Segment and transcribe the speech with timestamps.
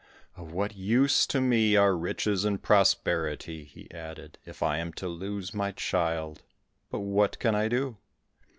[0.35, 5.07] "Of what use to me are riches and prosperity?" he added, "if I am to
[5.07, 6.41] lose my child;
[6.89, 7.97] but what can I do?"